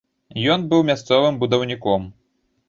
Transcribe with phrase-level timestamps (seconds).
[0.53, 2.09] Ён быў мясцовым будаўніком.